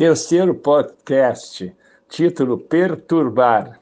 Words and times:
Terceiro 0.00 0.54
podcast, 0.54 1.76
título 2.08 2.56
Perturbar. 2.56 3.78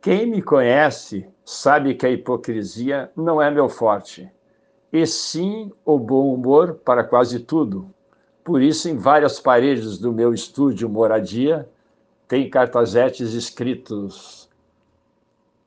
Quem 0.00 0.24
me 0.24 0.40
conhece 0.40 1.26
sabe 1.44 1.96
que 1.96 2.06
a 2.06 2.10
hipocrisia 2.10 3.10
não 3.16 3.42
é 3.42 3.50
meu 3.50 3.68
forte, 3.68 4.30
e 4.92 5.04
sim 5.04 5.72
o 5.84 5.98
bom 5.98 6.32
humor 6.32 6.74
para 6.74 7.02
quase 7.02 7.40
tudo. 7.40 7.92
Por 8.44 8.62
isso, 8.62 8.88
em 8.88 8.96
várias 8.96 9.40
paredes 9.40 9.98
do 9.98 10.12
meu 10.12 10.32
estúdio 10.32 10.88
moradia, 10.88 11.68
tem 12.28 12.48
cartazetes 12.48 13.32
escritos 13.32 14.48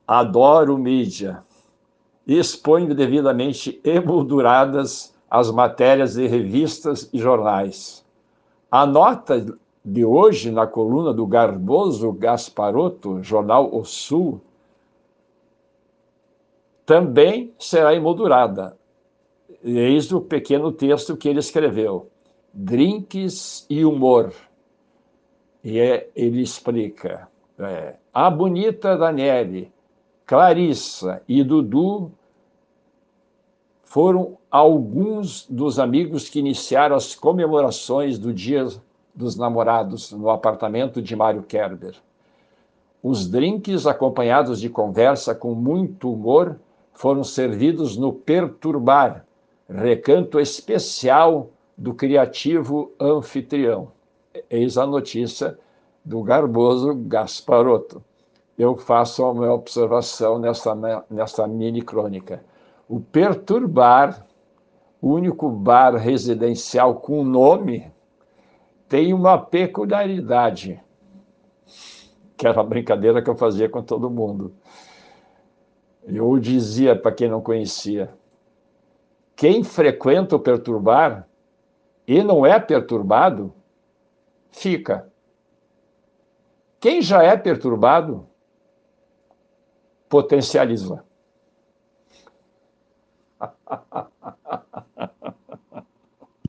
Adoro 0.08 0.78
mídia. 0.78 1.44
Exponho 2.26 2.94
devidamente 2.94 3.78
emolduradas 3.84 5.14
as 5.30 5.50
matérias 5.50 6.14
de 6.14 6.26
revistas 6.26 7.10
e 7.12 7.18
jornais. 7.18 8.03
A 8.74 8.84
nota 8.84 9.56
de 9.84 10.04
hoje, 10.04 10.50
na 10.50 10.66
coluna 10.66 11.14
do 11.14 11.24
Garboso 11.28 12.10
Gasparotto, 12.10 13.22
jornal 13.22 13.72
O 13.72 13.84
Sul, 13.84 14.40
também 16.84 17.54
será 17.56 17.94
emoldurada. 17.94 18.76
Eis 19.62 20.10
o 20.10 20.20
pequeno 20.20 20.72
texto 20.72 21.16
que 21.16 21.28
ele 21.28 21.38
escreveu: 21.38 22.10
Drinks 22.52 23.64
e 23.70 23.84
humor. 23.84 24.32
E 25.62 25.78
é, 25.78 26.10
ele 26.16 26.42
explica: 26.42 27.28
é, 27.56 27.94
a 28.12 28.28
bonita 28.28 28.96
Daniele, 28.96 29.72
Clarissa 30.26 31.22
e 31.28 31.44
Dudu 31.44 32.10
foram 33.84 34.36
alguns 34.54 35.48
dos 35.50 35.80
amigos 35.80 36.28
que 36.28 36.38
iniciaram 36.38 36.94
as 36.94 37.12
comemorações 37.12 38.20
do 38.20 38.32
Dia 38.32 38.68
dos 39.12 39.34
Namorados 39.34 40.12
no 40.12 40.30
apartamento 40.30 41.02
de 41.02 41.16
Mário 41.16 41.42
Kerber. 41.42 41.96
Os 43.02 43.28
drinks, 43.28 43.84
acompanhados 43.84 44.60
de 44.60 44.68
conversa 44.68 45.34
com 45.34 45.56
muito 45.56 46.12
humor, 46.12 46.56
foram 46.92 47.24
servidos 47.24 47.96
no 47.96 48.12
Perturbar, 48.12 49.26
recanto 49.68 50.38
especial 50.38 51.50
do 51.76 51.92
criativo 51.92 52.92
anfitrião. 53.00 53.88
Eis 54.48 54.78
a 54.78 54.86
notícia 54.86 55.58
do 56.04 56.22
garboso 56.22 56.94
Gasparotto. 56.94 58.00
Eu 58.56 58.76
faço 58.76 59.24
a 59.24 59.34
minha 59.34 59.52
observação 59.52 60.38
nessa, 60.38 60.76
nessa 61.10 61.44
mini 61.44 61.82
crônica. 61.82 62.44
O 62.88 63.00
Perturbar, 63.00 64.24
o 65.04 65.12
único 65.12 65.50
bar 65.50 65.96
residencial 65.96 66.94
com 66.94 67.22
nome, 67.22 67.92
tem 68.88 69.12
uma 69.12 69.36
peculiaridade, 69.36 70.82
que 72.38 72.46
era 72.46 72.62
a 72.62 72.64
brincadeira 72.64 73.20
que 73.22 73.28
eu 73.28 73.36
fazia 73.36 73.68
com 73.68 73.82
todo 73.82 74.08
mundo. 74.08 74.54
Eu 76.04 76.38
dizia 76.38 76.96
para 76.96 77.12
quem 77.12 77.28
não 77.28 77.42
conhecia, 77.42 78.14
quem 79.36 79.62
frequenta 79.62 80.36
o 80.36 80.40
perturbar 80.40 81.28
e 82.08 82.22
não 82.22 82.46
é 82.46 82.58
perturbado, 82.58 83.52
fica. 84.50 85.12
Quem 86.80 87.02
já 87.02 87.22
é 87.22 87.36
perturbado, 87.36 88.26
potencializa. 90.08 91.04